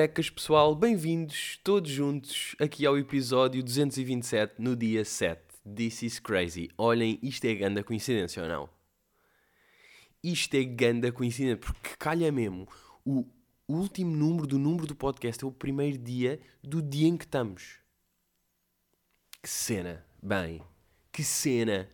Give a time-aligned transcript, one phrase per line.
[0.00, 5.38] Olarecas, pessoal, bem-vindos todos juntos aqui ao episódio 227 no dia 7.
[5.76, 6.70] This is crazy.
[6.78, 8.70] Olhem, isto é ganda coincidência ou não?
[10.24, 12.66] Isto é ganda coincidência, porque calha mesmo.
[13.04, 13.26] O
[13.68, 17.74] último número do número do podcast é o primeiro dia do dia em que estamos.
[19.42, 20.02] Que cena.
[20.22, 20.62] Bem,
[21.12, 21.90] que cena.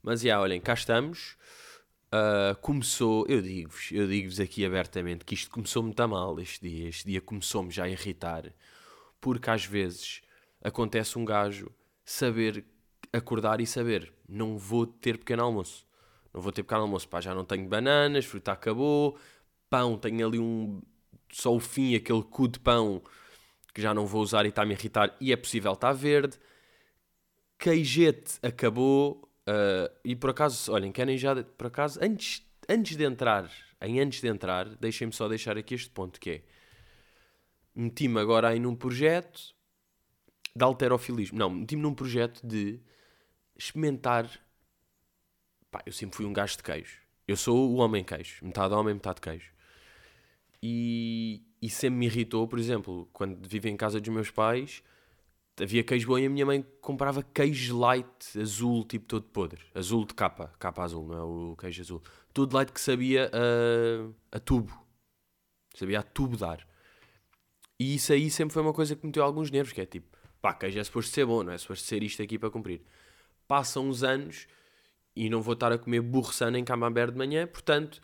[0.00, 1.36] Mas já, olhem, cá estamos.
[2.14, 6.88] Uh, começou, eu digo-vos, eu digo-vos aqui abertamente que isto começou muito mal este dia.
[6.88, 8.54] Este dia começou-me já a irritar.
[9.20, 10.22] Porque às vezes
[10.62, 11.72] acontece um gajo
[12.04, 12.64] saber
[13.12, 15.84] acordar e saber, não vou ter pequeno almoço.
[16.32, 19.18] Não vou ter pequeno almoço, pá, já não tenho bananas, fruta acabou,
[19.68, 20.80] pão, tenho ali um,
[21.32, 23.02] só o fim, aquele cu de pão
[23.74, 26.38] que já não vou usar e está-me a irritar e é possível estar verde.
[27.58, 33.50] Queijete acabou, Uh, e por acaso, olhem, querem já, por acaso, antes, antes de entrar,
[33.80, 36.42] em antes de entrar, deixem-me só deixar aqui este ponto que é,
[37.74, 39.54] meti-me agora aí num projeto
[40.56, 42.80] de alterofilismo, não, meti-me num projeto de
[43.54, 44.30] experimentar,
[45.70, 48.94] pá, eu sempre fui um gajo de queijo, eu sou o homem queijo, metade homem,
[48.94, 49.52] metade queijo,
[50.62, 54.82] e, e sempre me irritou, por exemplo, quando vivi em casa dos meus pais,
[55.60, 59.60] havia queijo bom e a minha mãe comprava queijo light azul, tipo todo podre.
[59.74, 62.02] Azul de capa, capa azul, não é o queijo azul.
[62.32, 64.72] Tudo light que sabia a, a tubo.
[65.74, 66.66] Sabia a tubo dar.
[67.78, 70.16] E isso aí sempre foi uma coisa que me deu alguns nervos, que é tipo,
[70.40, 72.82] pá, queijo é suposto ser bom, não é suposto ser isto aqui para cumprir.
[73.46, 74.46] Passam uns anos
[75.14, 78.00] e não vou estar a comer burro em camembert de manhã, portanto,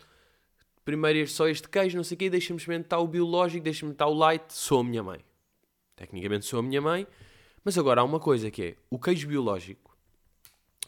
[0.83, 4.13] primeiro só este queijo, não sei o quê, deixa-me experimentar o biológico, deixa-me estar o
[4.13, 5.19] light, sou a minha mãe.
[5.95, 7.07] Tecnicamente sou a minha mãe,
[7.63, 9.95] mas agora há uma coisa que é o queijo biológico,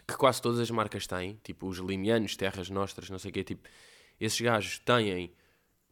[0.08, 3.44] que quase todas as marcas têm, tipo os limianos, terras nostras, não sei o quê,
[3.44, 3.68] tipo,
[4.20, 5.32] esses gajos têm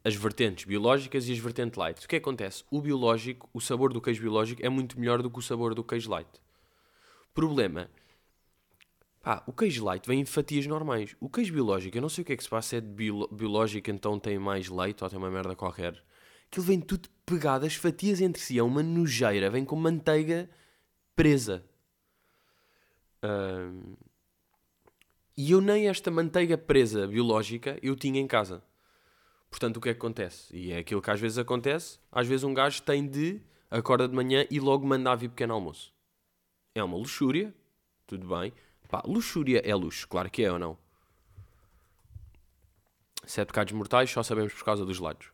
[0.04, 2.04] as vertentes biológicas e as vertentes light.
[2.04, 2.64] O que acontece?
[2.70, 5.84] O biológico, o sabor do queijo biológico é muito melhor do que o sabor do
[5.84, 6.28] queijo light.
[7.32, 7.88] Problema.
[9.22, 11.14] Pá, o queijo light vem em fatias normais.
[11.20, 13.90] O queijo biológico, eu não sei o que é que se passa, é de biológico,
[13.90, 16.02] então tem mais leite ou tem uma merda qualquer.
[16.50, 20.50] Aquilo vem tudo pegado, as fatias entre si, é uma nojeira, vem com manteiga
[21.14, 21.64] presa.
[23.22, 23.96] Uh,
[25.36, 28.62] e eu nem esta manteiga presa biológica eu tinha em casa.
[29.50, 30.56] Portanto, o que é que acontece?
[30.56, 31.98] E é aquilo que às vezes acontece.
[32.10, 33.40] Às vezes um gajo tem de,
[33.70, 35.92] acorda de manhã e logo manda vir pequeno almoço.
[36.74, 37.54] É uma luxúria,
[38.06, 38.52] tudo bem.
[38.88, 40.78] Pá, luxúria é luxo, claro que é ou não.
[43.24, 45.30] Sete pecados mortais só sabemos por causa dos lados.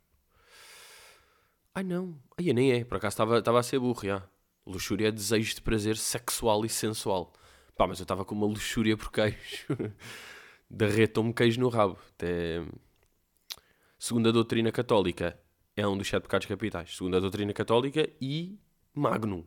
[1.74, 4.28] Ai não, aí nem é, por acaso estava a ser burro, já.
[4.68, 7.32] Luxúria é desejo de prazer sexual e sensual.
[7.74, 9.66] Pá, mas eu estava com uma luxúria por queijo.
[10.68, 11.98] Derretam-me queijo no rabo.
[12.14, 12.62] Até...
[13.98, 15.40] Segundo a doutrina católica,
[15.74, 16.94] é um dos sete pecados capitais.
[16.94, 18.58] Segundo a doutrina católica e
[18.92, 19.42] Magnum.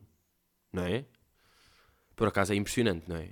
[0.74, 1.06] Não é?
[2.16, 3.30] Por acaso é impressionante, não é?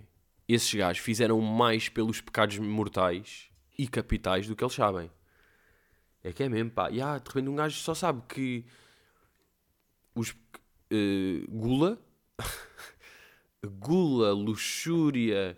[0.47, 5.09] Esses gajos fizeram mais pelos pecados mortais e capitais do que eles sabem.
[6.23, 6.91] É que é mesmo, pá.
[6.91, 8.63] E ah, de repente um gajo só sabe que
[10.13, 10.35] os,
[10.91, 11.99] uh, gula,
[13.79, 15.57] gula, luxúria,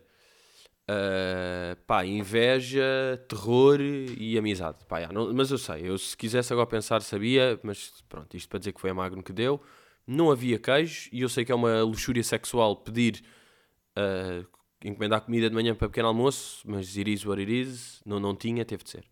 [0.89, 4.85] uh, pá, inveja, terror e amizade.
[4.85, 8.49] Pá, yeah, não, mas eu sei, eu se quisesse agora pensar sabia, mas pronto, isto
[8.49, 9.61] para dizer que foi a Magno que deu.
[10.05, 13.23] Não havia queijo e eu sei que é uma luxúria sexual pedir
[13.95, 14.45] uh,
[14.83, 18.35] encomendar comida de manhã para pequeno almoço, mas it is what it is, não, não
[18.35, 19.05] tinha, teve de ser.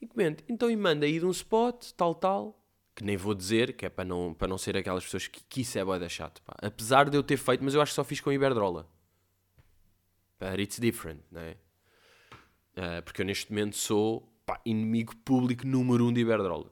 [0.00, 0.42] Encomende.
[0.48, 2.61] Então e manda aí de um spot, tal, tal
[2.94, 5.62] que nem vou dizer, que é para não, para não ser aquelas pessoas que, que
[5.62, 6.42] isso é boa da chato.
[6.42, 6.54] Pá.
[6.62, 8.86] Apesar de eu ter feito, mas eu acho que só fiz com Iberdrola.
[10.38, 11.56] But it's different, não é?
[12.76, 16.70] Uh, porque eu neste momento sou pá, inimigo público número um de Iberdrola.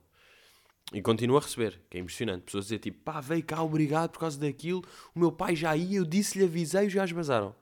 [0.92, 2.42] E continuo a receber, que é impressionante.
[2.42, 4.82] Pessoas dizer tipo, pá, veio cá, obrigado por causa daquilo.
[5.14, 7.54] O meu pai já ia, eu disse-lhe, avisei, os gajos vazaram.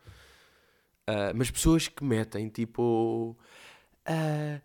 [1.09, 3.37] Uh, mas pessoas que metem tipo.
[4.09, 4.61] Uh,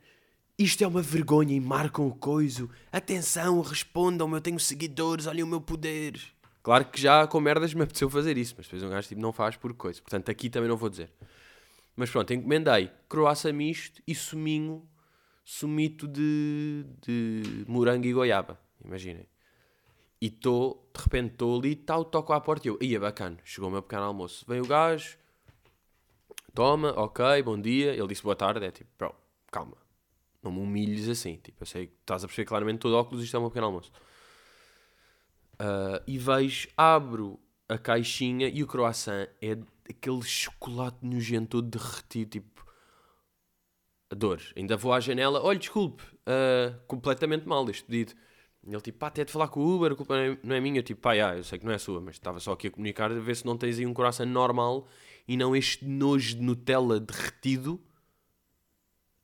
[0.58, 2.70] isto é uma vergonha e marcam o coiso.
[2.92, 6.20] Atenção, respondam-me, eu tenho seguidores, olhem o meu poder.
[6.62, 9.34] Claro que já com merdas me apeteceu fazer isso, mas depois um gajo tipo, não
[9.34, 10.02] faz por coisa.
[10.02, 11.12] Portanto, aqui também não vou dizer.
[11.96, 14.88] Mas pronto, encomendei croácia misto e suminho,
[15.44, 18.60] sumito de, de morango e goiaba.
[18.84, 19.28] Imaginem.
[20.22, 23.70] E estou, de repente estou ali tal, toco à porta e eu, ia bacana, chegou
[23.70, 24.46] o meu pequeno almoço.
[24.48, 25.18] Vem o gajo,
[26.54, 27.94] toma, ok, bom dia.
[27.94, 29.14] Ele disse boa tarde, é tipo, bro,
[29.52, 29.83] calma
[30.44, 31.38] não me humilhes assim.
[31.38, 33.92] Tipo, eu sei que estás a perceber claramente todo óculos isto é um pequeno almoço.
[35.54, 39.58] Uh, e vejo, abro a caixinha e o croissant é
[39.90, 42.64] aquele chocolate nojento todo derretido, tipo.
[44.16, 44.40] Dor.
[44.56, 48.14] Ainda vou à janela, olha, desculpe, uh, completamente mal este pedido.
[48.66, 50.56] E ele tipo, pá, até de falar com o Uber, a culpa não é, não
[50.56, 50.80] é minha.
[50.80, 52.72] Eu, tipo, pá, já, eu sei que não é sua, mas estava só aqui a
[52.72, 54.88] comunicar a ver se não tens aí um coração normal
[55.28, 57.82] e não este nojo de Nutella derretido,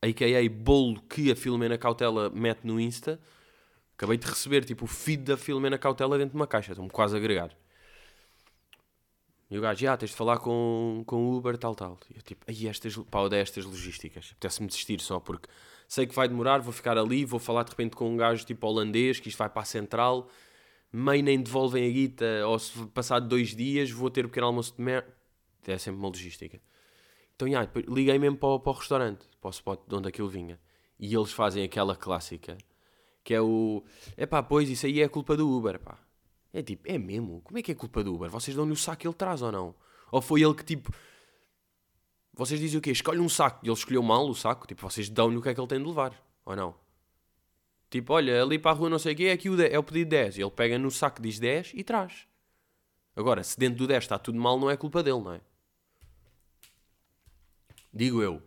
[0.01, 0.49] a.k.a.
[0.49, 3.19] bolo que a Filomena Cautela mete no Insta.
[3.93, 6.71] Acabei de receber, tipo, o feed da Filomena Cautela dentro de uma caixa.
[6.71, 7.55] Estou-me quase a agregar.
[9.51, 11.99] E o gajo, já, tens de falar com, com o Uber, tal, tal.
[12.09, 14.29] E eu, tipo, aí estas, pá, odeio estas logísticas.
[14.31, 15.49] Apetece-me desistir só porque
[15.87, 18.67] sei que vai demorar, vou ficar ali, vou falar de repente com um gajo tipo
[18.67, 20.29] holandês, que isto vai para a central,
[20.93, 24.75] meio nem devolvem a guita, ou se passar dois dias vou ter um pequeno almoço
[24.77, 25.11] de merda.
[25.67, 26.61] É sempre uma logística.
[27.39, 30.27] Então, já, liguei mesmo para o, para o restaurante, para o spot de onde aquilo
[30.27, 30.59] vinha.
[30.99, 32.57] E eles fazem aquela clássica,
[33.23, 33.81] que é o...
[34.17, 35.97] É pá, pois, isso aí é culpa do Uber, pá.
[36.51, 37.39] É tipo, é mesmo?
[37.41, 38.29] Como é que é culpa do Uber?
[38.29, 39.73] Vocês dão-lhe o saco que ele traz ou não?
[40.11, 40.91] Ou foi ele que tipo
[42.33, 42.91] vocês dizem o quê?
[42.91, 43.59] Escolhe um saco.
[43.63, 44.65] E ele escolheu mal o saco.
[44.65, 46.13] Tipo, vocês dão-lhe o que é que ele tem de levar.
[46.45, 46.73] Ou não?
[47.89, 49.77] Tipo, olha, ali para a rua não sei o quê, é, aqui o, 10, é
[49.77, 50.37] o pedido 10.
[50.37, 52.27] E ele pega no saco, diz 10 e traz.
[53.15, 55.41] Agora, se dentro do 10 está tudo mal, não é culpa dele, não é?
[57.93, 58.41] Digo eu.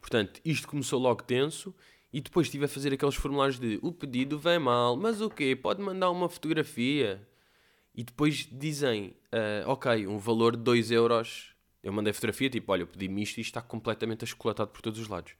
[0.00, 1.74] Portanto, isto começou logo tenso
[2.12, 5.56] e depois estive a fazer aqueles formulários de o pedido vem mal, mas o quê?
[5.56, 7.26] Pode mandar uma fotografia.
[7.94, 12.80] E depois dizem, uh, ok, um valor de 2 euros eu mandei fotografia, tipo, olha,
[12.80, 15.34] eu pedi-me isto e está completamente achocolatado por todos os lados.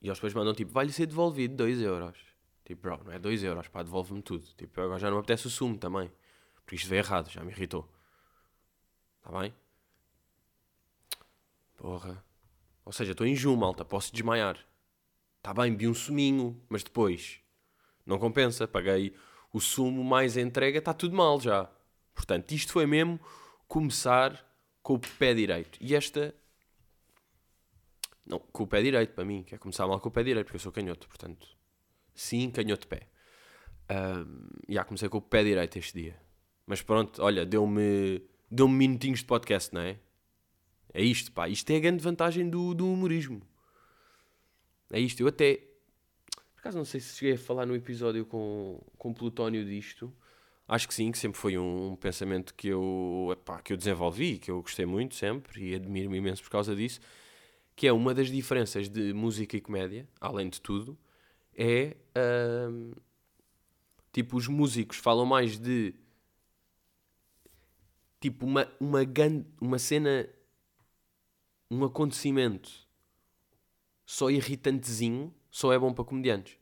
[0.00, 2.18] E eles depois mandam, tipo, vai-lhe ser devolvido 2 euros.
[2.64, 4.46] Tipo, bro, não é 2 euros, pá, devolve-me tudo.
[4.56, 6.10] Tipo, agora já não me apetece o sumo também.
[6.64, 7.86] Porque isto veio errado, já me irritou.
[9.18, 9.54] Está bem?
[11.76, 12.24] Porra.
[12.84, 14.58] Ou seja, estou em junho, malta, posso desmaiar.
[15.38, 17.40] Está bem, vi um suminho, mas depois
[18.04, 18.66] não compensa.
[18.68, 19.14] Paguei
[19.52, 21.70] o sumo mais a entrega, está tudo mal já.
[22.14, 23.18] Portanto, isto foi mesmo
[23.66, 24.44] começar
[24.82, 25.78] com o pé direito.
[25.80, 26.34] E esta.
[28.26, 30.46] Não, com o pé direito, para mim, que é começar mal com o pé direito,
[30.46, 31.48] porque eu sou canhoto, portanto.
[32.14, 33.08] Sim, canhoto de pé.
[33.90, 36.20] Um, já comecei com o pé direito este dia.
[36.66, 39.98] Mas pronto, olha, deu-me deu minutinhos de podcast, não é?
[40.92, 41.48] É isto, pá.
[41.48, 43.42] Isto é a grande vantagem do, do humorismo.
[44.92, 45.20] É isto.
[45.20, 45.56] Eu até.
[46.54, 50.12] Por acaso não sei se cheguei a falar no episódio com, com Plutónio disto.
[50.68, 54.38] Acho que sim, que sempre foi um, um pensamento que eu, epá, que eu desenvolvi,
[54.38, 57.00] que eu gostei muito sempre e admiro-me imenso por causa disso,
[57.74, 60.96] que é uma das diferenças de música e comédia, além de tudo,
[61.56, 62.94] é uh,
[64.12, 65.92] tipo os músicos falam mais de
[68.20, 69.00] tipo uma, uma,
[69.60, 70.28] uma cena,
[71.70, 72.70] um acontecimento
[74.04, 76.58] só irritantezinho, só é bom para comediantes.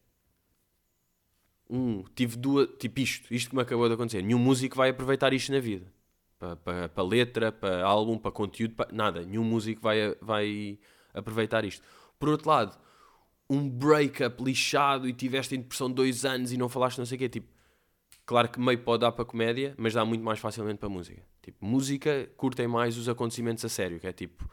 [1.70, 2.68] Um, tive duas.
[2.78, 4.22] Tipo isto, isto que me acabou de acontecer.
[4.22, 5.90] Nenhum músico vai aproveitar isto na vida.
[6.38, 9.24] Para, para, para letra, para álbum, para conteúdo, para, nada.
[9.24, 10.78] Nenhum músico vai, vai
[11.12, 11.82] aproveitar isto.
[12.18, 12.78] Por outro lado,
[13.48, 17.18] um break-up lixado e tiveste em depressão dois anos e não falaste não sei o
[17.18, 17.28] quê.
[17.28, 17.48] Tipo,
[18.26, 21.22] claro que meio pode dar para comédia, mas dá muito mais facilmente para música.
[21.42, 24.48] Tipo, música curtem mais os acontecimentos a sério, que é tipo,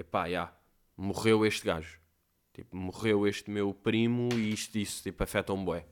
[0.00, 0.52] epá, já,
[0.96, 2.00] morreu este gajo.
[2.52, 5.86] Tipo, morreu este meu primo e isto, isso, tipo, afeta um bué.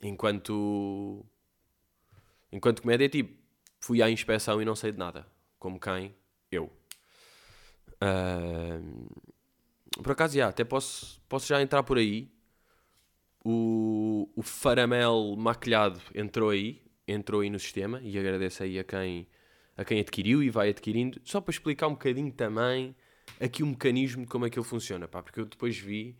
[0.00, 1.24] Enquanto.
[2.52, 3.36] Enquanto comédia tipo,
[3.80, 5.26] fui à inspeção e não sei de nada.
[5.58, 6.14] Como quem?
[6.50, 6.72] Eu.
[7.94, 9.22] Uh,
[10.02, 12.30] por acaso, já, até posso, posso já entrar por aí.
[13.44, 19.26] O, o Faramel maquilhado entrou aí, entrou aí no sistema e agradeço aí a quem,
[19.78, 21.20] a quem adquiriu e vai adquirindo.
[21.24, 22.94] Só para explicar um bocadinho também
[23.40, 26.16] aqui o mecanismo de como é que ele funciona, pá, porque eu depois vi,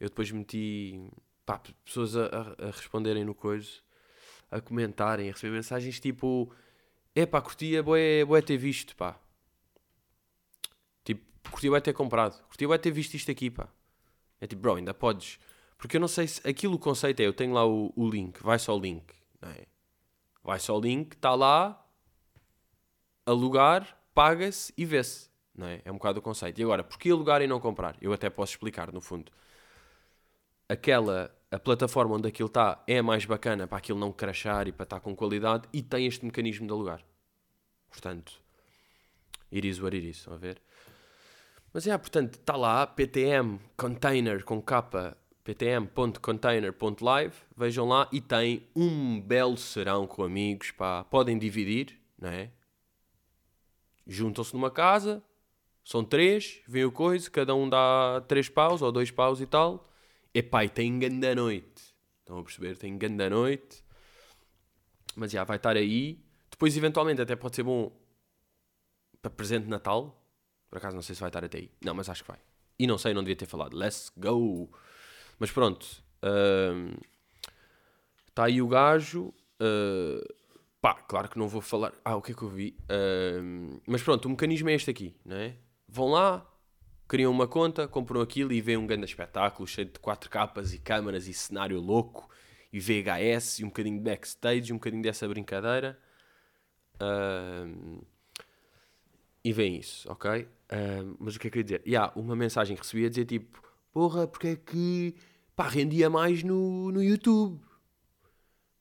[0.00, 0.98] eu depois meti
[1.44, 3.68] pá, pessoas a, a, a, responderem no coisa,
[4.50, 6.50] a comentarem, a receber mensagens tipo:
[7.14, 9.20] é pá, curtia, boé, boé ter visto, pá.
[11.04, 13.68] Tipo, curtia, boé ter comprado, curtia, boé ter visto isto aqui, pá.
[14.40, 15.38] É tipo, bro, ainda podes.
[15.76, 16.48] Porque eu não sei se.
[16.48, 19.04] Aquilo o conceito é: eu tenho lá o, o link, vai só o link,
[19.42, 19.66] não é?
[20.42, 21.83] Vai só o link, está lá,
[23.26, 25.30] alugar, paga-se e vê-se.
[25.54, 25.80] Não é?
[25.84, 26.60] é um bocado o conceito.
[26.60, 27.96] E agora, porquê alugar e não comprar?
[28.00, 29.30] Eu até posso explicar, no fundo
[30.68, 34.84] aquela a plataforma onde aquilo está é mais bacana para aquilo não crashar e para
[34.84, 37.00] estar com qualidade e tem este mecanismo de alugar.
[37.88, 38.40] Portanto,
[39.52, 40.60] it is what it is, a ver?
[41.72, 49.20] Mas é, portanto, está lá, ptm container com capa, ptm.container.live, vejam lá e tem um
[49.20, 52.50] belo serão com amigos, pá, podem dividir, não é?
[54.06, 55.22] Juntam-se numa casa,
[55.84, 59.88] são três, vem o coisa, cada um dá três paus ou dois paus e tal
[60.34, 61.94] Epá, e tem ganda noite.
[62.18, 62.76] Estão a perceber?
[62.76, 63.84] Tem ganda noite.
[65.14, 66.18] Mas já vai estar aí.
[66.50, 67.96] Depois, eventualmente, até pode ser bom
[69.22, 70.20] para presente de Natal.
[70.68, 71.70] Por acaso, não sei se vai estar até aí.
[71.80, 72.40] Não, mas acho que vai.
[72.76, 73.76] E não sei, não devia ter falado.
[73.76, 74.68] Let's go!
[75.38, 75.86] Mas pronto.
[78.26, 79.32] Está aí o gajo.
[79.60, 80.34] Uh,
[80.84, 81.94] pá, claro que não vou falar.
[82.04, 82.76] Ah, o que é que eu vi?
[82.82, 85.56] Uh, mas pronto, o mecanismo é este aqui, não é?
[85.88, 86.46] Vão lá,
[87.08, 90.78] criam uma conta, compram aquilo e vêem um grande espetáculo cheio de quatro capas e
[90.78, 92.28] câmaras e cenário louco
[92.70, 95.98] e VHS e um bocadinho de backstage, um bocadinho dessa brincadeira.
[96.96, 98.04] Uh,
[99.42, 100.42] e vem isso, ok?
[100.42, 101.82] Uh, mas o que é que eu ia dizer?
[101.86, 105.14] E há uma mensagem que recebi a dizer tipo: Porra, porque é que
[105.56, 107.58] pá, rendia mais no, no YouTube?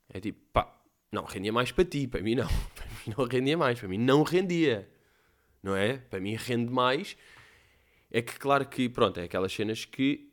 [0.10, 0.73] É tipo, pá,
[1.13, 2.48] não, rendia mais para ti, para mim não.
[2.75, 4.89] Para mim não rendia mais, para mim não rendia.
[5.62, 5.98] Não é?
[5.98, 7.17] Para mim rende mais.
[8.10, 10.32] É que, claro que, pronto, é aquelas cenas que.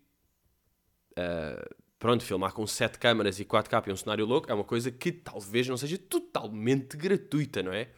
[1.12, 4.90] Uh, pronto, filmar com sete câmaras e 4K e um cenário louco é uma coisa
[4.90, 7.88] que talvez não seja totalmente gratuita, não é?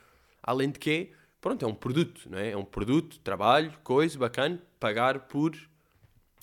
[0.43, 2.51] Além de que, pronto, é um produto, não é?
[2.51, 5.57] É um produto, trabalho, coisa, bacana, pagar por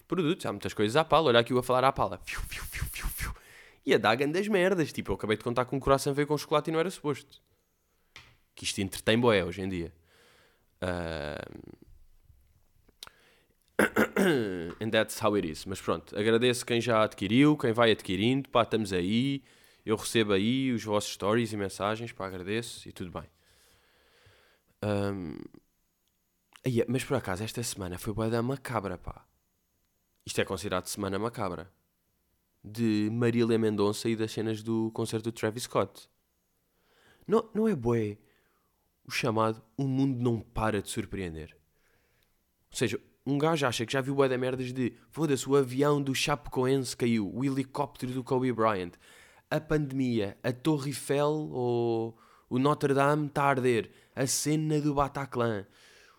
[0.08, 0.46] produtos.
[0.46, 1.28] Há muitas coisas à pala.
[1.28, 2.20] Olha aqui eu a falar à pala.
[2.24, 3.08] Fiu, fiu, fiu, fiu,
[3.90, 3.92] fiu.
[3.92, 4.92] E a dar grandes merdas.
[4.94, 7.42] Tipo, eu acabei de contar com um coração veio com chocolate e não era suposto.
[8.56, 9.94] Que isto entretém boé hoje em dia.
[10.82, 11.90] Uh...
[14.82, 15.66] And that's how it is.
[15.66, 18.50] Mas pronto, agradeço quem já adquiriu, quem vai adquirindo.
[18.50, 19.44] Pá, estamos aí.
[19.86, 22.12] Eu recebo aí os vossos stories e mensagens.
[22.12, 23.30] Pá, agradeço e tudo bem.
[24.84, 25.38] Um...
[26.88, 29.26] mas por acaso, esta semana foi boa da macabra, pá.
[30.26, 31.72] Isto é considerado Semana Macabra.
[32.72, 36.10] De Marília Mendonça e das cenas do concerto do Travis Scott.
[37.28, 38.18] Não, não é bué
[39.06, 41.56] o chamado O Mundo Não Para de Surpreender.
[42.72, 46.02] Ou seja, um gajo acha que já viu bué da merdas de foda-se, o avião
[46.02, 48.92] do Chapecoense caiu, o helicóptero do Kobe Bryant,
[49.50, 52.18] a pandemia, a Torre Eiffel ou
[52.50, 55.66] o Notre Dame está a arder, a cena do Bataclan,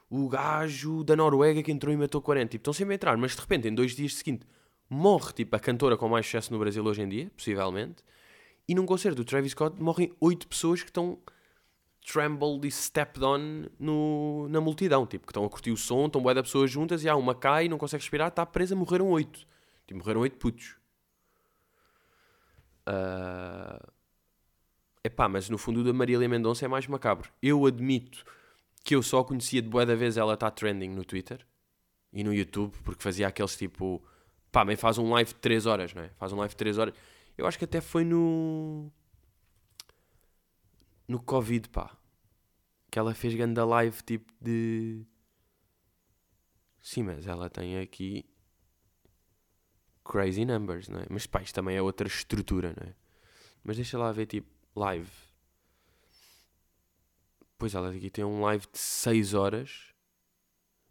[0.09, 2.51] o gajo da Noruega que entrou e matou 40.
[2.51, 4.47] Tipo, estão sempre a entrar, mas de repente, em dois dias seguintes,
[4.91, 8.03] morre tipo, a cantora com mais sucesso no Brasil hoje em dia, possivelmente.
[8.69, 11.19] E num concerto do Travis Scott morrem oito pessoas que estão
[12.05, 15.07] trembled e stepped on no, na multidão.
[15.07, 17.69] Tipo, que estão a curtir o som, estão bué pessoas juntas e há uma cai,
[17.69, 19.47] não consegue respirar, está presa, morreram oito.
[19.87, 20.77] Tipo, morreram oito putos.
[22.89, 23.93] Uh...
[25.03, 27.31] Epá, mas no fundo da Marília Mendonça é mais macabro.
[27.43, 28.25] Eu admito
[28.85, 31.47] que eu só conhecia de boa da vez ela está trending no Twitter
[32.13, 34.03] e no YouTube, porque fazia aqueles tipo.
[34.53, 36.09] Pá, meio faz um live de 3 horas, não é?
[36.11, 36.95] Faz um live de 3 horas.
[37.37, 38.91] Eu acho que até foi no.
[41.07, 41.97] No Covid, pá.
[42.91, 45.05] Que ela fez grande live tipo de.
[46.81, 48.25] Sim, mas ela tem aqui.
[50.05, 51.07] Crazy numbers, não é?
[51.09, 52.95] Mas pá, isto também é outra estrutura, não é?
[53.63, 55.11] Mas deixa lá ver tipo live
[57.61, 59.95] Pois ela aqui tem um live de 6 horas.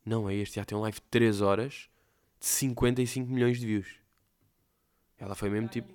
[0.05, 1.89] Não, é este, já tem um live de 3 horas
[2.39, 3.99] de 55 milhões de views.
[5.17, 5.93] Ela foi mesmo tipo.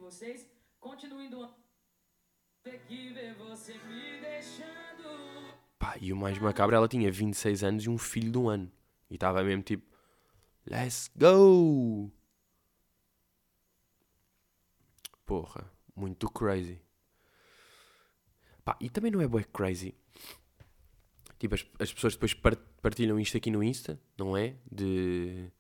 [5.78, 8.70] Pá, e o mais macabro, ela tinha 26 anos e um filho de um ano.
[9.10, 9.86] E estava mesmo tipo.
[10.66, 12.10] Let's go!
[15.26, 16.80] Porra, muito crazy.
[18.64, 19.94] Pá, e também não é boy crazy
[21.38, 22.32] Tipo, as, as pessoas depois
[22.80, 24.56] partilham isto aqui no Insta, não é?
[24.70, 25.50] De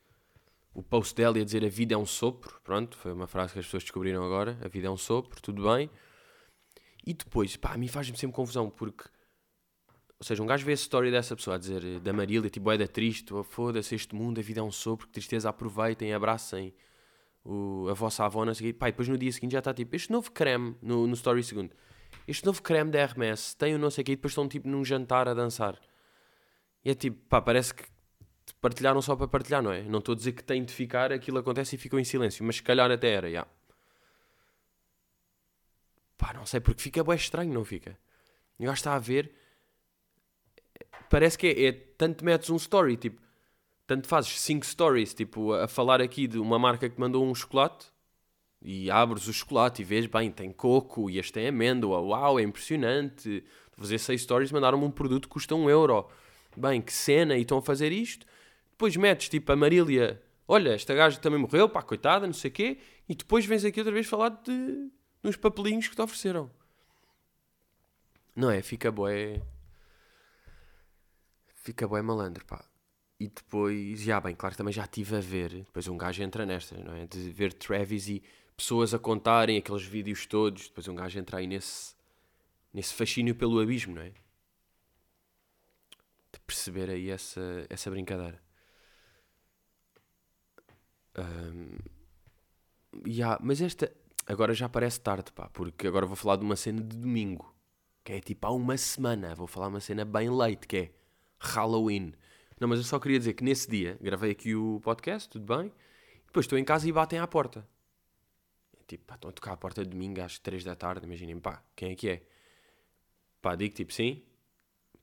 [0.74, 3.60] o post dela ia dizer a vida é um sopro, pronto, foi uma frase que
[3.60, 5.88] as pessoas descobriram agora, a vida é um sopro, tudo bem.
[7.06, 9.04] E depois, pá, a mim faz-me sempre confusão, porque,
[10.18, 12.76] ou seja, um gajo vê a história dessa pessoa a dizer da Marília, tipo, é
[12.76, 16.74] da triste, oh, foda-se este mundo, a vida é um sopro, que tristeza, aproveitem, abracem
[17.44, 18.74] o, a vossa avó, não sei o.
[18.74, 21.42] Pá, e depois no dia seguinte já está tipo, este novo creme, no, no story
[21.44, 21.70] segundo,
[22.26, 24.66] este novo creme da Hermes tem o não sei o quê e depois estão tipo
[24.68, 25.78] num jantar a dançar.
[26.84, 27.84] E é tipo, pá, parece que
[28.64, 29.82] partilharam só para partilhar, não é?
[29.82, 32.56] Não estou a dizer que tem de ficar, aquilo acontece e ficam em silêncio, mas
[32.56, 33.30] se calhar até era, já.
[33.30, 33.50] Yeah.
[36.16, 37.90] Pá, não sei, porque fica bem estranho, não fica?
[37.90, 39.34] Acho que está a ver,
[41.10, 43.20] parece que é, é tanto metes um story, tipo,
[43.86, 47.88] tanto fazes 5 stories, tipo, a falar aqui de uma marca que mandou um chocolate,
[48.62, 52.42] e abres o chocolate e vês, bem, tem coco e este tem amêndoa, uau, é
[52.42, 53.44] impressionante.
[53.72, 56.08] Fazer 6 stories, mandaram-me um produto que custa 1 um euro.
[56.56, 58.24] Bem, que cena, e estão a fazer isto.
[58.74, 62.54] Depois metes tipo a Marília, olha, esta gaja também morreu, pá, coitada, não sei o
[62.54, 62.78] quê.
[63.08, 64.90] E depois vens aqui outra vez falar de
[65.22, 66.50] uns papelinhos que te ofereceram.
[68.34, 68.60] Não é?
[68.62, 69.40] Fica boé.
[71.54, 72.64] Fica boé malandro, pá.
[73.20, 75.50] E depois, já bem, claro, também já estive a ver.
[75.50, 77.06] Depois um gajo entra nesta, não é?
[77.06, 78.24] De ver Travis e
[78.56, 81.94] pessoas a contarem aqueles vídeos todos, depois um gajo entra aí nesse,
[82.72, 84.10] nesse fascínio pelo abismo, não é?
[86.32, 88.43] De perceber aí essa, essa brincadeira.
[91.16, 91.76] Um,
[93.06, 93.92] yeah, mas esta,
[94.26, 97.54] agora já parece tarde, pá, porque agora vou falar de uma cena de domingo,
[98.02, 99.34] que é tipo há uma semana.
[99.34, 100.90] Vou falar uma cena bem leite, que é
[101.38, 102.12] Halloween.
[102.60, 105.72] Não, mas eu só queria dizer que nesse dia gravei aqui o podcast, tudo bem?
[106.26, 107.66] Depois estou em casa e batem à porta.
[108.86, 111.62] Tipo, pá, estão a tocar à porta de domingo às 3 da tarde, imaginem, pá,
[111.74, 112.22] quem é que é?
[113.40, 114.22] Pá, digo tipo, sim.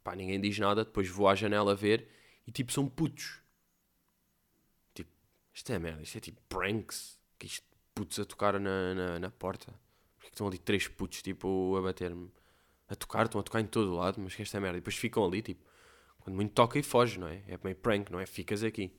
[0.04, 2.08] Pá, ninguém diz nada, depois vou à janela ver
[2.46, 3.41] e tipo, são putos.
[5.54, 7.20] Isto é merda, isto é tipo pranks.
[7.38, 9.74] Que isto putos a tocar na, na, na porta.
[10.18, 12.32] Porque estão ali três putos, tipo, a bater-me.
[12.88, 14.78] A tocar, estão a tocar em todo o lado, mas que esta é merda.
[14.78, 15.64] E depois ficam ali, tipo,
[16.20, 17.44] quando muito toca e foge, não é?
[17.48, 18.26] É meio prank, não é?
[18.26, 18.94] Ficas aqui.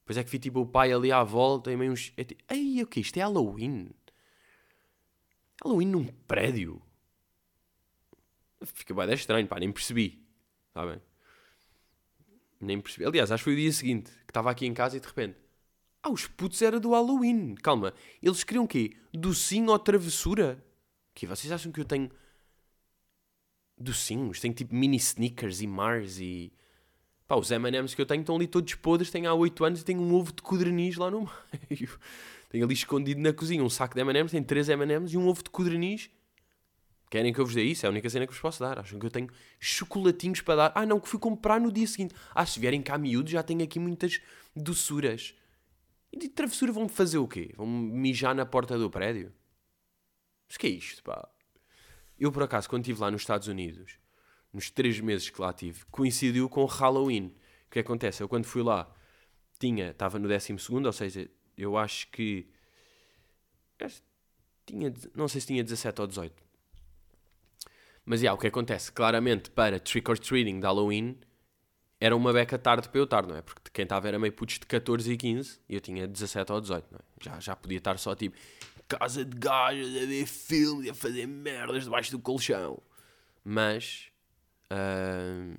[0.00, 2.12] Depois é que vi tipo o pai ali à volta e meio uns.
[2.16, 3.90] É tipo, Ei, o que Isto é Halloween?
[5.62, 6.82] Halloween num prédio?
[8.62, 10.22] Fica bem estranho, pá, nem percebi.
[10.68, 11.00] Está bem?
[12.64, 13.04] Nem percebi.
[13.04, 15.36] Aliás, acho que foi o dia seguinte que estava aqui em casa e de repente.
[16.02, 17.54] Ah, os putos era do Halloween.
[17.56, 18.92] Calma, eles queriam o quê?
[19.12, 20.62] Docinho ou travessura?
[21.14, 22.10] Que vocês acham que eu tenho
[23.78, 24.40] docinhos?
[24.40, 26.52] Tenho tipo mini sneakers e Mars e
[27.26, 29.84] Pá, os M&M's que eu tenho estão ali todos podres, tenho há 8 anos e
[29.84, 31.20] tenho um ovo de codorniz lá no
[31.70, 31.98] meio.
[32.50, 35.42] tenho ali escondido na cozinha um saco de M&M's, tem 3 M&M's e um ovo
[35.42, 36.10] de codorniz.
[37.10, 37.86] Querem que eu vos dê isso?
[37.86, 38.78] É a única cena que vos posso dar.
[38.78, 39.28] Acham que eu tenho
[39.60, 40.72] chocolatinhos para dar?
[40.74, 42.14] Ah, não, que fui comprar no dia seguinte.
[42.34, 44.20] Ah, se vierem cá miúdos, já tenho aqui muitas
[44.54, 45.34] doçuras.
[46.12, 47.52] E de travessura vão-me fazer o quê?
[47.56, 49.32] Vão-me mijar na porta do prédio?
[50.48, 51.28] Mas que é isto, pá?
[52.18, 53.98] Eu, por acaso, quando estive lá nos Estados Unidos,
[54.52, 57.34] nos três meses que lá tive, coincidiu com Halloween.
[57.66, 58.22] O que acontece?
[58.22, 58.92] Eu quando fui lá,
[59.58, 62.48] tinha, estava no 12 segundo, ou seja, eu acho que
[64.64, 66.43] tinha, não sei se tinha 17 ou 18.
[68.04, 68.92] Mas yeah, o que acontece?
[68.92, 71.18] Claramente para trick or treating de Halloween
[72.00, 73.42] era uma beca tarde para eu estar, não é?
[73.42, 76.60] Porque quem estava era meio putos de 14 e 15 e eu tinha 17 ou
[76.60, 77.02] 18, não é?
[77.22, 78.36] Já, já podia estar só tipo
[78.86, 82.82] casa de gajas a ver filmes a fazer merdas debaixo do colchão.
[83.42, 84.12] Mas
[84.74, 85.54] Uh,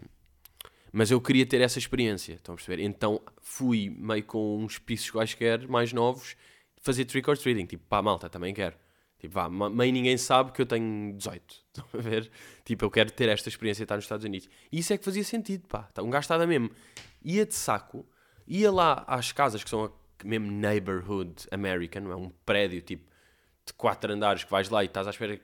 [0.91, 2.81] mas eu queria ter essa experiência, estão a perceber?
[2.81, 6.35] Então fui meio com uns pisos quaisquer mais novos
[6.81, 8.75] fazer trick or treating, tipo, pá, malta, também quero.
[9.19, 11.55] Tipo, vá, meio ninguém sabe que eu tenho 18.
[11.75, 12.29] Estão a ver?
[12.63, 14.49] Tipo, eu quero ter esta experiência de estar nos Estados Unidos.
[14.71, 15.83] E isso é que fazia sentido, pá.
[15.93, 16.69] Tá, um gajo estava mesmo.
[17.23, 18.05] Ia de saco,
[18.47, 19.91] ia lá às casas que são
[20.23, 22.15] mesmo neighborhood American, não é?
[22.15, 23.09] Um prédio tipo
[23.65, 25.39] de quatro andares que vais lá e estás à espera.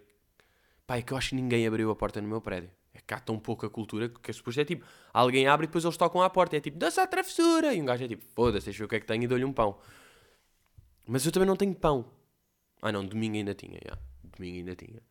[0.86, 2.70] Pá, é que eu acho que ninguém abriu a porta no meu prédio.
[2.94, 5.98] É cá tão pouca cultura que é suposto é tipo, alguém abre e depois eles
[5.98, 6.58] tocam à porta.
[6.58, 7.74] É tipo, dá-se a travessura.
[7.74, 9.28] E um gajo é tipo, foda-se, deixa eu ver o que é que tenho e
[9.28, 9.80] dou-lhe um pão.
[11.08, 12.06] Mas eu também não tenho pão.
[12.82, 13.98] Ah não, domingo ainda tinha, já.
[14.24, 15.02] Domingo ainda tinha.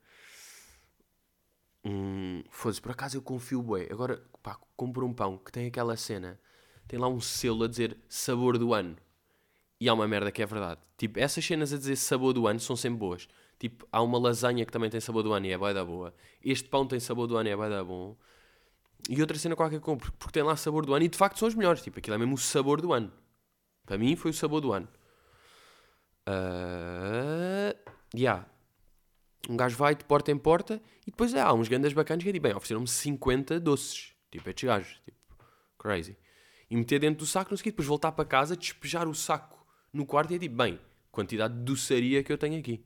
[1.85, 3.89] Hum, foda-se, por acaso eu confio bué.
[3.91, 6.39] Agora, pá, compro um pão que tem aquela cena.
[6.87, 8.97] Tem lá um selo a dizer sabor do ano.
[9.81, 10.81] E há uma merda que é verdade.
[10.99, 13.29] Tipo, essas cenas a dizer sabor do ano são sempre boas.
[13.59, 16.15] Tipo, há uma lasanha que também tem sabor do ano e é bué da boa.
[16.45, 18.17] Este pão tem sabor do ano e é bué da bom.
[19.09, 21.39] E outra cena qualquer que compro, porque tem lá sabor do ano e de facto
[21.39, 21.83] são os melhores.
[21.83, 23.11] Tipo, aquilo é mesmo o sabor do ano.
[23.87, 24.89] Para mim foi o sabor do ano.
[26.29, 27.75] Uh,
[28.15, 28.47] yeah.
[29.49, 32.31] Um gajo vai de porta em porta e depois é, há uns grandes bacanas que
[32.31, 34.15] é tipo, bem, ofereceram-me 50 doces.
[34.31, 35.01] Tipo, estes gajos.
[35.05, 35.19] Tipo,
[35.79, 36.17] crazy.
[36.71, 39.15] E meter dentro do saco, não sei o quê, depois voltar para casa, despejar o
[39.15, 40.79] saco no quarto e é tipo, bem,
[41.11, 42.85] quantidade de doçaria que eu tenho aqui.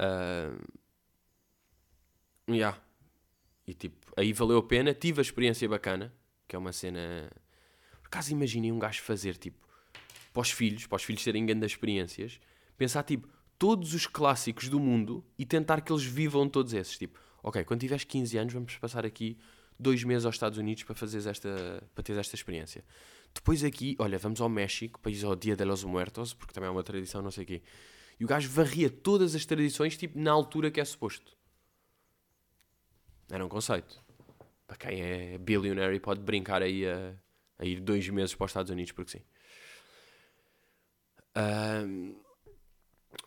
[0.00, 0.58] Uh,
[2.52, 2.78] yeah.
[3.66, 6.14] E tipo, aí valeu a pena, tive a experiência bacana,
[6.46, 7.30] que é uma cena.
[8.00, 9.65] Por acaso imaginem um gajo fazer tipo,
[10.36, 12.38] para os filhos, para os filhos terem grandes experiências,
[12.76, 13.26] pensar tipo,
[13.58, 16.98] todos os clássicos do mundo e tentar que eles vivam todos esses.
[16.98, 19.38] Tipo, ok, quando tiveres 15 anos, vamos passar aqui
[19.80, 22.84] dois meses aos Estados Unidos para, fazer esta, para ter esta experiência.
[23.34, 26.70] Depois aqui, olha, vamos ao México, país ao Dia de los Muertos, porque também é
[26.70, 27.62] uma tradição, não sei o quê.
[28.20, 31.34] E o gajo varria todas as tradições, tipo, na altura que é suposto.
[33.30, 34.04] Era um conceito.
[34.66, 37.14] Para quem é billionaire pode brincar aí a,
[37.58, 39.24] a ir dois meses para os Estados Unidos, porque sim.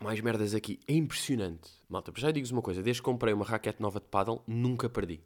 [0.00, 0.80] Mais merdas aqui.
[0.86, 1.70] É impressionante.
[1.88, 2.82] Malta, já digo-vos uma coisa.
[2.82, 5.20] Desde que comprei uma raquete nova de paddle, nunca perdi.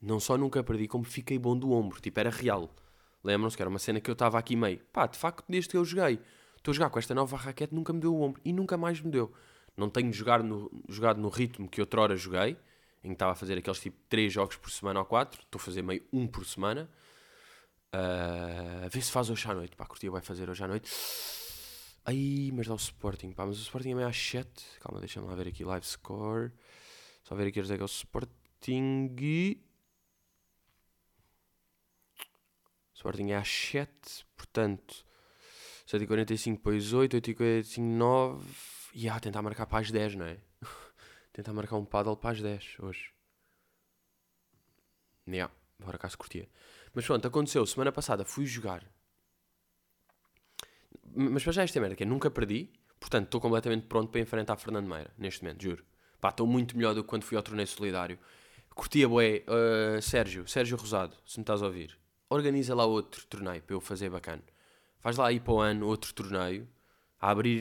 [0.00, 2.00] Não só nunca perdi, como fiquei bom do ombro.
[2.00, 2.70] Tipo, era real.
[3.22, 4.78] Lembram-se que era uma cena que eu estava aqui meio.
[4.92, 6.20] Pá, de facto, desde que eu joguei
[6.58, 9.00] Estou a jogar com esta nova raquete, nunca me deu o ombro e nunca mais
[9.00, 9.32] me deu.
[9.76, 12.58] Não tenho jogar no, jogado no ritmo que outrora joguei,
[13.02, 15.40] em que estava a fazer aqueles tipo 3 jogos por semana ou 4.
[15.40, 16.90] Estou a fazer meio um por semana.
[17.94, 19.76] Uh, ver se faz hoje à noite.
[19.76, 20.90] Pá, curtia vai fazer hoje à noite.
[22.04, 24.48] Aí, mas dá o Sporting, pá, mas o Sporting é meio às 7.
[24.80, 26.52] Calma, deixa-me lá ver aqui live score.
[27.22, 29.14] Só ver aqui onde é que é o Sporting.
[32.94, 35.04] Sporting é às 7, portanto,
[35.86, 38.46] 7h45 depois 8, 8h45, 9.
[38.94, 40.38] E tentar marcar para as 10, não é?
[41.32, 43.12] tentar marcar um paddle para as 10 hoje.
[45.28, 46.48] Yeah, bora cá se curtia.
[46.98, 47.64] Mas pronto, aconteceu.
[47.64, 48.84] Semana passada fui jogar.
[51.14, 52.72] Mas para já esta é merda, que é nunca perdi.
[52.98, 55.84] Portanto, estou completamente pronto para enfrentar Fernando Meira, neste momento, juro.
[56.20, 58.18] Pá, estou muito melhor do que quando fui ao torneio solidário.
[58.74, 61.96] Curtia, boé, uh, Sérgio, Sérgio Rosado, se me estás a ouvir.
[62.28, 64.42] Organiza lá outro torneio para eu fazer bacana.
[64.98, 66.68] Faz lá aí para o ano outro torneio,
[67.20, 67.60] a abrir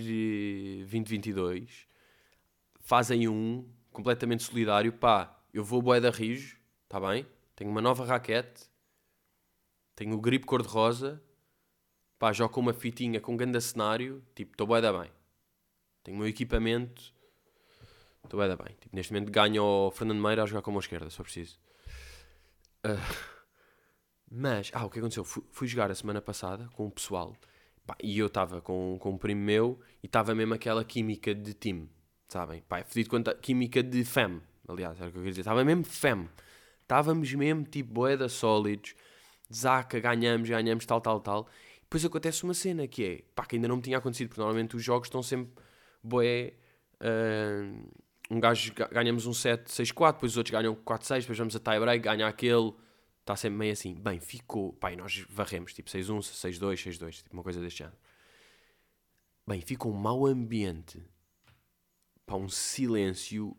[0.90, 1.86] 2022.
[2.80, 4.92] Faz aí um, completamente solidário.
[4.94, 7.24] Pá, eu vou boé da Rijo, está bem?
[7.56, 8.76] Tenho uma nova raquete.
[9.98, 11.20] Tenho o grip cor-de-rosa.
[12.20, 14.24] Pá, jogo com uma fitinha com um grande cenário.
[14.36, 15.12] Tipo, estou bué da bem.
[16.04, 17.12] Tenho o meu equipamento.
[18.24, 18.76] Estou bué da bem.
[18.80, 21.60] Tipo, neste momento ganho o Fernando Meira a jogar com a mão esquerda, for preciso.
[22.86, 23.38] Uh,
[24.30, 25.24] mas, ah, o que aconteceu?
[25.24, 27.36] Fui, fui jogar a semana passada com o pessoal.
[27.84, 31.56] Pá, e eu estava com, com um primo meu e estava mesmo aquela química de
[31.56, 31.90] time.
[32.28, 32.62] Sabem?
[32.62, 34.44] Pá, é fedido quanto química de fam.
[34.68, 35.42] Aliás, era o que eu queria dizer.
[35.42, 36.30] Estava mesmo fam.
[36.84, 38.94] Estávamos mesmo tipo boeda sólidos.
[39.54, 41.48] Zaca, ganhamos, ganhamos, tal, tal, tal.
[41.82, 44.76] Depois acontece uma cena que é, pá, que ainda não me tinha acontecido, porque normalmente
[44.76, 45.54] os jogos estão sempre
[46.04, 46.54] boé.
[47.02, 47.90] Uh,
[48.30, 51.56] um gajo ganhamos um 7, 6, 4, depois os outros ganham 4, 6, depois vamos
[51.56, 52.74] a tie break, ganha aquele.
[53.22, 53.94] Está sempre meio assim.
[53.96, 54.74] Bem, ficou.
[54.74, 57.80] Pá, e nós varremos, tipo 6, 1, 6, 2, 6, 2, tipo uma coisa deste
[57.80, 57.98] género.
[59.48, 61.02] Bem, ficou um mau ambiente.
[62.26, 63.56] Pá, um silêncio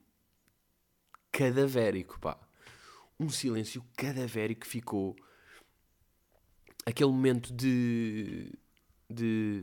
[1.33, 2.39] cadavérico, pá
[3.19, 5.17] um silêncio cadavérico ficou.
[6.89, 8.51] Aquele momento de.
[9.11, 9.63] de.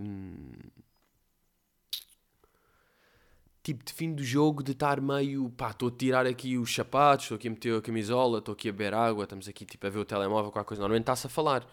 [3.64, 5.50] tipo de fim do jogo, de estar meio.
[5.50, 8.70] pá, estou a tirar aqui os sapatos, estou aqui a meter a camisola, estou aqui
[8.70, 10.82] a beber água, estamos aqui tipo a ver o telemóvel, qualquer coisa.
[10.82, 11.66] Normalmente está-se a falar.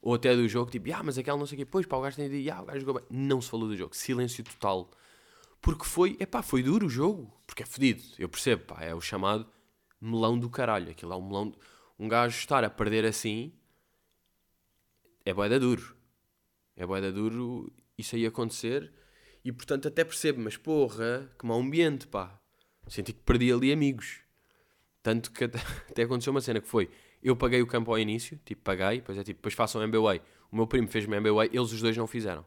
[0.00, 2.02] Ou até do jogo, tipo, ah, mas aquela não sei o quê, pois, pá, o
[2.02, 3.04] gajo tem de ah, o gajo jogou bem.
[3.10, 4.88] Não se falou do jogo, silêncio total.
[5.60, 8.94] Porque foi, é pá, foi duro o jogo, porque é fedido, eu percebo, pá, é
[8.94, 9.44] o chamado
[10.00, 10.92] melão do caralho.
[10.92, 11.52] Aquilo é um melão.
[11.98, 13.52] Um gajo estar a perder assim
[15.26, 15.96] é boeda duro.
[16.76, 18.92] É boeda duro isso aí acontecer.
[19.44, 22.40] E portanto até percebo, mas porra, que mau ambiente, pá.
[22.86, 24.20] Senti que perdi ali amigos.
[25.02, 25.58] Tanto que até,
[25.90, 26.88] até aconteceu uma cena que foi:
[27.20, 30.22] eu paguei o campo ao início, tipo, paguei, depois é tipo, depois façam MBA.
[30.50, 32.46] O meu primo fez-me MBA, eles os dois não fizeram.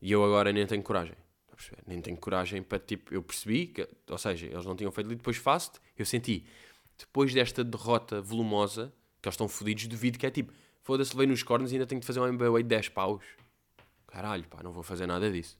[0.00, 1.16] E eu agora nem tenho coragem.
[1.86, 5.16] Nem tenho coragem para, tipo, eu percebi, que, ou seja, eles não tinham feito ali,
[5.16, 6.44] depois faço eu senti,
[6.98, 11.42] depois desta derrota volumosa, que eles estão fodidos, devido que é tipo, foda-se, levei nos
[11.42, 13.24] cornos e ainda tenho de fazer um MBA de 10 paus.
[14.06, 15.58] Caralho, pá, não vou fazer nada disso.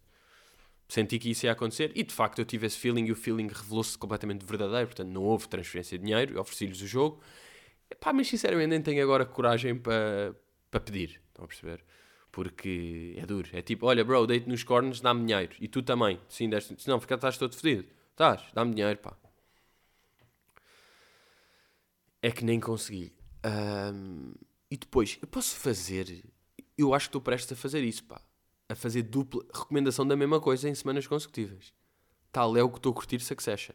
[0.88, 3.48] Senti que isso ia acontecer e de facto eu tive esse feeling e o feeling
[3.48, 7.22] revelou-se completamente verdadeiro, portanto não houve transferência de dinheiro, ofereci-lhes o jogo.
[7.98, 10.34] Pá, mas sinceramente nem tenho agora coragem para,
[10.70, 11.82] para pedir, estão a perceber?
[12.30, 13.48] Porque é duro.
[13.52, 15.54] É tipo, olha, bro, deito nos cornos, dá-me dinheiro.
[15.60, 16.18] E tu também.
[16.28, 16.76] Sim, deste...
[16.88, 17.86] Não, porque estás todo fedido.
[18.10, 19.14] Estás, dá-me dinheiro, pá.
[22.22, 23.12] É que nem consegui.
[23.44, 24.32] Um,
[24.72, 26.24] e depois, eu posso fazer.
[26.78, 28.22] Eu acho que estou prestes a fazer isso, pá.
[28.70, 31.74] A fazer dupla recomendação da mesma coisa em semanas consecutivas.
[32.32, 33.74] Tal é o que estou a curtir Succession.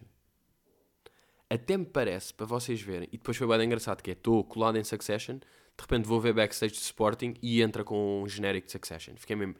[1.48, 4.80] Até me parece, para vocês verem, e depois foi bem engraçado, que é, estou colado
[4.80, 8.72] em Succession, de repente vou ver backstage de Sporting e entra com um genérico de
[8.72, 9.14] Succession.
[9.18, 9.54] Fiquei mesmo,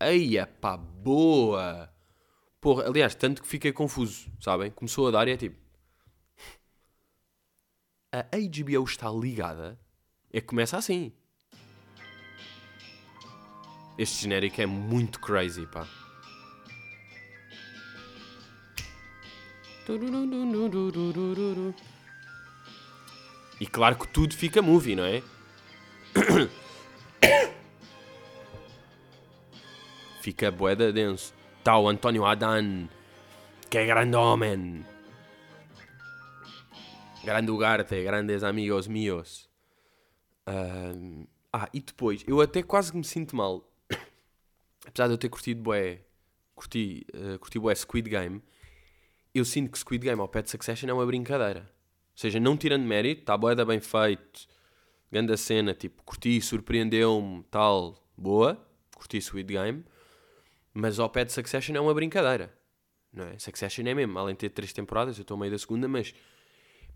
[0.00, 1.92] eia pá, boa!
[2.60, 4.70] Porra, aliás, tanto que fiquei confuso, sabem?
[4.70, 5.58] Começou a dar e é tipo,
[8.14, 9.76] a HBO está ligada,
[10.32, 11.12] é que começa assim.
[13.96, 15.86] Este genérico é muito crazy, pá.
[23.60, 25.22] E claro que tudo fica movie, não é?
[30.22, 31.32] Fica boeda denso.
[31.64, 32.86] Tá o António Adan,
[33.70, 34.84] que é grande homem.
[37.24, 39.47] Grande Ugarte, grandes amigos meus.
[41.52, 43.68] Ah, e depois, eu até quase me sinto mal.
[44.86, 46.02] Apesar de eu ter curtido bué,
[46.54, 48.42] curti, uh, curti bué Squid Game,
[49.34, 51.60] eu sinto que Squid Game ao pé de Succession é uma brincadeira.
[51.60, 54.46] Ou seja, não tirando mérito, está bué da bem feito,
[55.10, 58.62] grande cena, tipo, curti, surpreendeu-me, tal, boa,
[58.94, 59.84] curti Squid Game,
[60.74, 62.52] mas ao pé de Succession é uma brincadeira.
[63.12, 63.38] Não é?
[63.38, 66.14] Succession é mesmo, além de ter três temporadas, eu estou meio da segunda, mas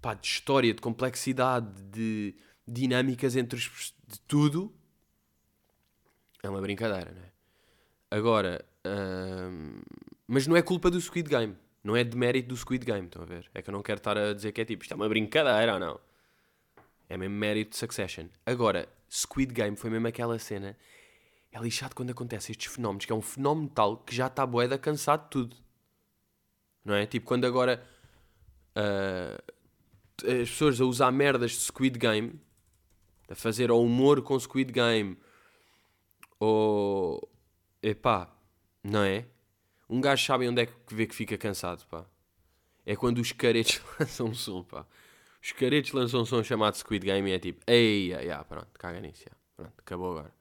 [0.00, 2.34] pá, de história, de complexidade, de
[2.66, 4.74] dinâmicas entre os, de tudo,
[6.42, 7.32] é uma brincadeira, não é?
[8.10, 9.80] Agora, hum,
[10.26, 13.22] mas não é culpa do Squid Game, não é de mérito do Squid Game, estão
[13.22, 13.50] a ver?
[13.54, 15.74] É que eu não quero estar a dizer que é tipo, isto é uma brincadeira
[15.74, 16.00] ou não.
[17.08, 18.26] É mesmo mérito de Succession.
[18.46, 20.76] Agora, Squid Game foi mesmo aquela cena
[21.52, 24.78] É lixado quando acontecem estes fenómenos, que é um fenómeno tal que já está boeda
[24.78, 25.56] cansado de tudo.
[26.84, 27.06] Não é?
[27.06, 27.82] Tipo, quando agora
[28.76, 29.52] uh,
[30.26, 32.40] as pessoas a usar merdas de Squid Game,
[33.32, 35.18] a fazer ao humor com Squid Game,
[36.38, 37.20] ou.
[37.82, 38.30] epá,
[38.84, 39.26] não é?
[39.88, 42.04] Um gajo sabe onde é que vê que fica cansado, pá.
[42.84, 44.86] É quando os caretos lançam um som, pá.
[45.42, 48.68] Os caretos lançam um som chamado Squid Game e é tipo, ei, ai, ai, pronto,
[48.78, 49.36] caga nisso, já.
[49.56, 50.34] pronto, acabou agora.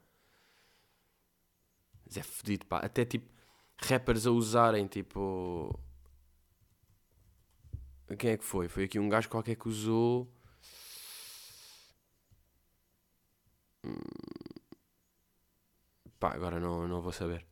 [2.06, 2.80] Mas é fedido, pá.
[2.80, 3.30] Até tipo,
[3.78, 5.80] rappers a usarem, tipo.
[8.20, 8.68] Quem é que foi?
[8.68, 10.24] Foi aqui um gajo qualquer que usou.
[10.24, 10.32] Hum,
[16.20, 17.46] pá, agora não, não vou saber.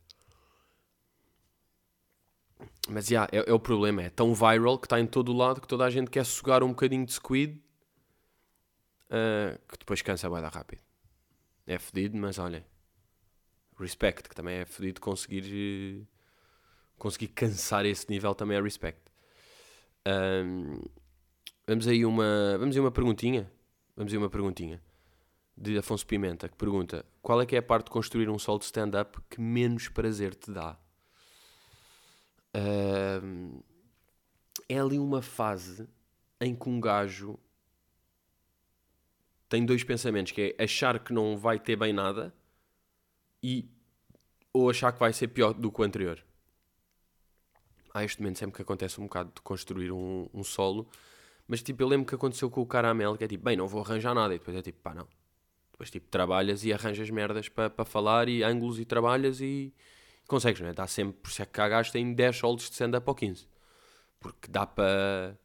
[2.88, 4.02] Mas já, yeah, é, é, o problema.
[4.02, 6.62] É tão viral que está em todo o lado que toda a gente quer sugar
[6.62, 7.60] um bocadinho de squid
[9.10, 10.82] uh, que depois cansa a dar rápido.
[11.66, 12.64] É fedido, mas olha.
[13.78, 16.06] Respect, que também é fedido conseguir.
[16.98, 19.00] conseguir cansar esse nível também é respect.
[20.06, 20.82] Um,
[21.66, 22.56] vamos aí uma.
[22.58, 23.50] Vamos aí uma perguntinha.
[23.96, 24.82] Vamos aí uma perguntinha.
[25.60, 28.58] De Afonso Pimenta, que pergunta: Qual é que é a parte de construir um solo
[28.58, 30.78] de stand-up que menos prazer te dá?
[32.56, 33.62] Uh,
[34.66, 35.86] é ali uma fase
[36.40, 37.38] em que um gajo
[39.50, 42.32] tem dois pensamentos, que é achar que não vai ter bem nada
[43.42, 43.68] e
[44.52, 46.24] ou achar que vai ser pior do que o anterior.
[47.92, 50.88] Há este momento sempre que acontece um bocado de construir um, um solo,
[51.46, 53.82] mas tipo, eu lembro que aconteceu com o Caramel, que é tipo, bem, não vou
[53.82, 55.08] arranjar nada, e depois é tipo, pá, não.
[55.80, 59.72] Depois tipo, trabalhas e arranjas merdas para pa falar e ângulos e trabalhas e
[60.28, 60.74] consegues, não é?
[60.74, 63.48] Dá sempre, por isso é que cá gajo tem 10 solos de stand-up ou 15.
[64.20, 65.38] Porque dá para.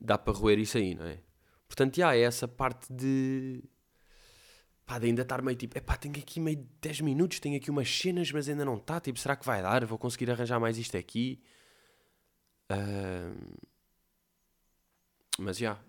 [0.00, 1.18] dá para roer isso aí, não é?
[1.66, 3.64] Portanto, já é essa parte de.
[4.86, 7.68] pá, de ainda estar meio tipo, é pá, tenho aqui meio 10 minutos, tenho aqui
[7.68, 9.00] umas cenas, mas ainda não está.
[9.00, 9.84] Tipo, será que vai dar?
[9.86, 11.42] Vou conseguir arranjar mais isto aqui?
[12.70, 13.58] Uh...
[15.36, 15.80] Mas já.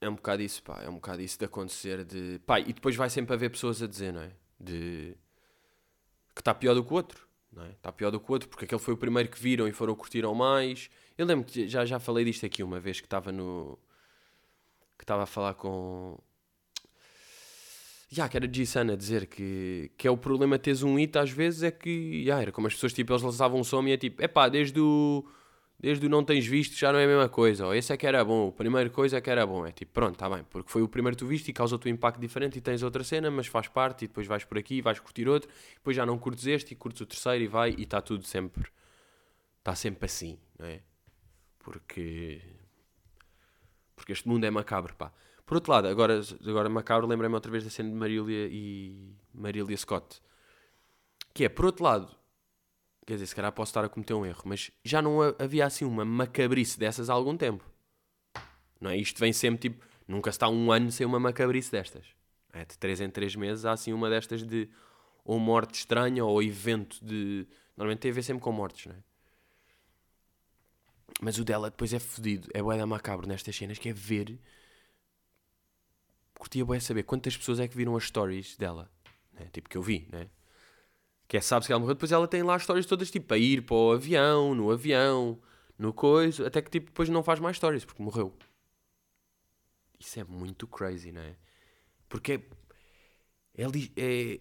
[0.00, 0.80] É um bocado isso, pá.
[0.82, 2.38] É um bocado isso de acontecer de.
[2.46, 4.32] Pá, e depois vai sempre haver pessoas a dizer, não é?
[4.60, 5.16] De
[6.34, 7.26] que está pior do que o outro.
[7.50, 7.70] Não é?
[7.70, 9.94] Está pior do que o outro, porque aquele foi o primeiro que viram e foram
[9.94, 10.90] curtiram mais.
[11.16, 13.78] Eu lembro que já, já falei disto aqui uma vez que estava no.
[14.98, 16.18] que estava a falar com.
[18.08, 21.30] Já, que era G-Sun a dizer que, que é o problema teres um hit às
[21.30, 22.24] vezes é que.
[22.24, 24.48] Já, era como as pessoas tipo, eles lançavam um som e é tipo, é pá,
[24.48, 25.24] desde o
[25.78, 27.66] desde o não tens visto já não é a mesma coisa.
[27.66, 29.66] Ou esse é que era bom, a primeira coisa é que era bom.
[29.66, 31.90] É tipo, pronto, está bem, porque foi o primeiro que tu viste e causa-te um
[31.90, 34.98] impacto diferente e tens outra cena, mas faz parte e depois vais por aqui, vais
[34.98, 38.00] curtir outro, depois já não curtes este e curtes o terceiro e vai e está
[38.00, 38.68] tudo sempre.
[39.58, 40.80] Está sempre assim, não é?
[41.58, 42.40] Porque.
[43.94, 45.12] Porque este mundo é macabro, pá.
[45.44, 49.76] Por outro lado, agora, agora macabro, lembrei-me outra vez da cena de Marília e Marília
[49.76, 50.20] Scott.
[51.32, 52.16] Que é, por outro lado,
[53.06, 55.84] Quer dizer, se calhar posso estar a cometer um erro, mas já não havia assim
[55.84, 57.64] uma macabrice dessas há algum tempo.
[58.80, 58.96] Não é?
[58.96, 59.86] Isto vem sempre tipo.
[60.08, 62.04] Nunca está um ano sem uma macabrice destas.
[62.52, 62.64] É?
[62.64, 64.68] De 3 em 3 meses há assim uma destas de
[65.24, 67.46] ou morte estranha ou evento de.
[67.76, 68.98] Normalmente tem a ver sempre com mortes, não é?
[71.20, 72.48] Mas o dela depois é fodido.
[72.52, 74.38] É boeda macabro nestas cenas, que é ver.
[76.38, 78.90] Curtia boé saber quantas pessoas é que viram as stories dela.
[79.32, 79.48] Né?
[79.52, 80.28] Tipo que eu vi, né?
[81.28, 83.62] Que é sabe-se que ela morreu, depois ela tem lá histórias todas tipo a ir
[83.62, 85.40] para o avião, no avião,
[85.78, 88.32] no coisa, até que tipo depois não faz mais histórias porque morreu.
[89.98, 91.36] Isso é muito crazy, não é?
[92.08, 93.62] Porque é.
[93.62, 93.66] É.
[93.96, 94.40] é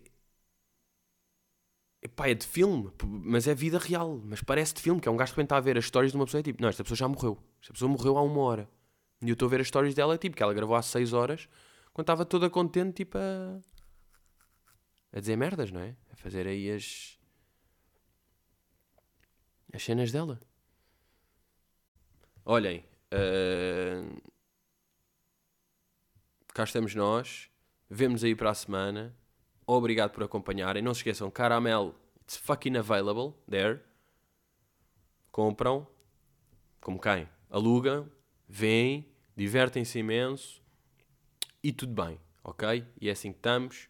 [2.01, 4.21] Epá, é de filme, mas é vida real.
[4.23, 6.17] Mas parece de filme, que é um gajo que está a ver as histórias de
[6.17, 7.35] uma pessoa e tipo, não, esta pessoa já morreu.
[7.59, 8.69] Esta pessoa morreu há uma hora.
[9.23, 11.49] E eu estou a ver as histórias dela, tipo, que ela gravou há 6 horas,
[11.93, 13.59] quando estava toda contente, tipo, a
[15.15, 15.95] a dizer merdas, não é?
[16.11, 17.17] A fazer aí as.
[19.73, 20.39] as cenas dela.
[22.43, 24.21] Olhem, uh...
[26.53, 27.49] cá estamos nós.
[27.89, 29.15] Vemos aí para a semana.
[29.65, 30.83] Obrigado por acompanharem.
[30.83, 33.79] Não se esqueçam, Caramel, it's fucking available there.
[35.31, 35.87] Compram,
[36.81, 37.27] como quem?
[37.49, 38.11] Alugam,
[38.49, 40.61] vêm, divertem-se imenso
[41.63, 42.85] e tudo bem, ok?
[42.99, 43.89] E é assim que estamos.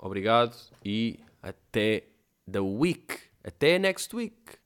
[0.00, 2.04] Obrigado e até
[2.50, 3.18] the week.
[3.44, 4.58] Até next week.